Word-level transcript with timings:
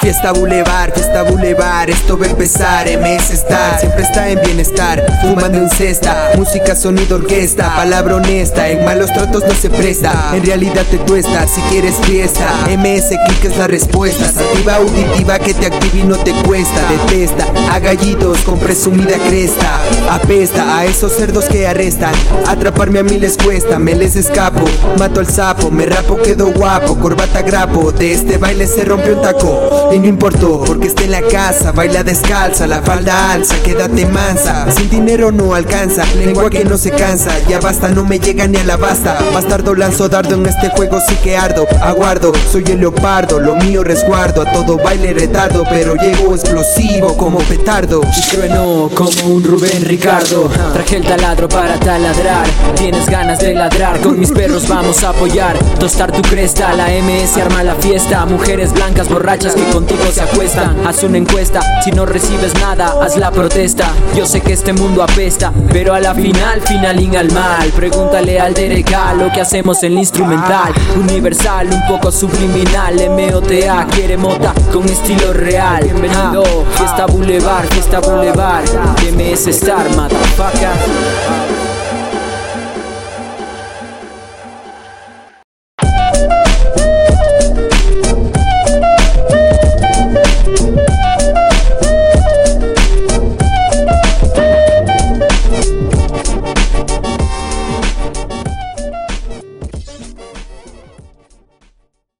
Fiesta 0.00 0.32
Boulevard, 0.32 0.92
Fiesta 0.94 1.22
Boulevard, 1.24 1.90
esto 1.90 2.16
va 2.16 2.24
a 2.24 2.30
empezar 2.30 2.86
MS 2.86 3.30
Star, 3.30 3.78
siempre 3.78 3.83
está 4.04 4.28
en 4.28 4.40
bienestar 4.42 5.04
Fumando 5.22 5.58
en 5.58 5.70
cesta, 5.70 6.30
música, 6.36 6.76
sonido, 6.76 7.16
orquesta 7.16 7.74
Palabra 7.74 8.16
honesta, 8.16 8.68
en 8.68 8.84
malos 8.84 9.12
tratos 9.12 9.44
no 9.46 9.54
se 9.54 9.70
presta 9.70 10.30
En 10.34 10.44
realidad 10.44 10.84
te 10.90 10.98
tuesta, 10.98 11.46
si 11.48 11.60
quieres 11.62 11.96
fiesta 12.02 12.46
MS 12.68 13.08
Click 13.26 13.44
es 13.44 13.56
la 13.56 13.66
respuesta 13.66 14.24
Sativa 14.30 14.76
auditiva 14.76 15.38
que 15.38 15.54
te 15.54 15.66
activa 15.66 15.98
y 15.98 16.02
no 16.02 16.16
te 16.16 16.32
cuesta 16.46 16.80
Detesta 16.90 17.46
a 17.72 17.78
gallitos 17.78 18.38
con 18.40 18.58
presumida 18.58 19.16
cresta 19.28 19.80
Apesta 20.10 20.78
a 20.78 20.84
esos 20.84 21.12
cerdos 21.12 21.46
que 21.46 21.66
arrestan 21.66 22.14
Atraparme 22.46 23.00
a 23.00 23.02
mí 23.02 23.18
les 23.18 23.36
cuesta, 23.36 23.78
me 23.78 23.94
les 23.94 24.16
escapo 24.16 24.64
Mato 24.98 25.20
al 25.20 25.28
sapo, 25.28 25.70
me 25.70 25.86
rapo, 25.86 26.16
quedo 26.16 26.52
guapo 26.52 26.98
Corbata 26.98 27.42
grapo, 27.42 27.90
de 27.92 28.12
este 28.12 28.38
baile 28.38 28.66
se 28.66 28.84
rompió 28.84 29.16
un 29.16 29.22
taco 29.22 29.90
y 29.92 29.98
no 29.98 30.06
importó, 30.06 30.64
porque 30.64 30.88
esté 30.88 31.04
en 31.04 31.12
la 31.12 31.22
casa, 31.22 31.72
baila 31.72 32.02
descalza, 32.02 32.66
la 32.66 32.82
falda 32.82 33.32
alza, 33.32 33.56
quédate 33.62 33.93
mansa. 34.04 34.68
Sin 34.72 34.90
dinero 34.90 35.30
no 35.30 35.54
alcanza, 35.54 36.04
lengua 36.16 36.50
que 36.50 36.64
no 36.64 36.76
se 36.76 36.90
cansa, 36.90 37.30
ya 37.48 37.60
basta, 37.60 37.88
no 37.88 38.04
me 38.04 38.18
llega 38.18 38.48
ni 38.48 38.58
a 38.58 38.64
la 38.64 38.76
basta. 38.76 39.16
Bastardo 39.32 39.74
lanzo 39.74 40.08
dardo 40.08 40.34
en 40.34 40.46
este 40.46 40.68
juego, 40.70 40.98
sí 41.06 41.14
que 41.22 41.36
ardo, 41.36 41.66
aguardo, 41.80 42.32
soy 42.50 42.64
el 42.66 42.80
leopardo, 42.80 43.38
lo 43.38 43.54
mío 43.54 43.84
resguardo, 43.84 44.42
a 44.42 44.50
todo 44.52 44.76
baile 44.78 45.14
retardo, 45.14 45.64
pero 45.70 45.94
llego 45.94 46.34
explosivo 46.34 47.16
como 47.16 47.38
petardo. 47.38 48.00
Y 48.16 48.30
trueno 48.34 48.90
como 48.92 49.34
un 49.34 49.44
Rubén 49.44 49.84
Ricardo, 49.84 50.50
traje 50.72 50.96
el 50.96 51.04
taladro 51.04 51.48
para 51.48 51.78
taladrar, 51.78 52.46
tienes 52.74 53.08
ganas 53.08 53.38
de 53.38 53.54
ladrar, 53.54 54.00
con 54.00 54.18
mis 54.18 54.32
perros 54.32 54.66
vamos 54.68 55.04
a 55.04 55.10
apoyar, 55.10 55.56
tostar 55.78 56.10
tu 56.10 56.22
cresta, 56.22 56.72
la 56.72 56.88
MS 56.88 57.36
arma 57.36 57.62
la 57.62 57.76
fiesta, 57.76 58.26
mujeres 58.26 58.72
blancas 58.72 59.08
borrachas 59.08 59.54
que 59.54 59.62
con 59.64 59.84
contigo 59.84 60.10
se 60.10 60.22
acuestan. 60.22 60.86
Haz 60.86 61.02
una 61.02 61.18
encuesta, 61.18 61.60
si 61.84 61.90
no 61.90 62.06
recibes 62.06 62.54
nada, 62.54 62.94
haz 63.02 63.16
la 63.18 63.30
protesta. 63.30 63.83
Yo 64.14 64.26
sé 64.26 64.40
que 64.40 64.52
este 64.52 64.72
mundo 64.72 65.02
apesta, 65.02 65.52
pero 65.72 65.92
a 65.92 66.00
la 66.00 66.14
final, 66.14 66.60
finalín 66.62 67.16
al 67.16 67.32
mal. 67.32 67.68
Pregúntale 67.70 68.38
al 68.38 68.54
Dereka 68.54 69.12
lo 69.14 69.30
que 69.32 69.40
hacemos 69.40 69.82
en 69.82 69.92
el 69.92 69.98
instrumental. 69.98 70.72
Universal, 70.96 71.68
un 71.72 71.86
poco 71.88 72.12
subliminal. 72.12 72.94
MOTA 73.10 73.86
quiere 73.90 74.16
mota 74.16 74.54
con 74.72 74.84
estilo 74.84 75.32
real. 75.32 75.82
Bienvenido, 75.82 76.44
fiesta 76.76 77.06
boulevard, 77.06 77.66
fiesta 77.68 78.00
boulevard. 78.00 78.64
MS 79.16 79.48
Star, 79.48 79.88
motherfucker. 79.96 80.70